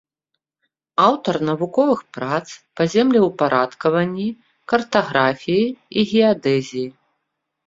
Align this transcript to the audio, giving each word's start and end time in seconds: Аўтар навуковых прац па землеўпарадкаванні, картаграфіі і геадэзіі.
Аўтар 1.07 1.35
навуковых 1.49 1.99
прац 2.17 2.47
па 2.81 2.87
землеўпарадкаванні, 2.93 4.27
картаграфіі 4.75 5.69
і 5.69 5.99
геадэзіі. 6.15 6.87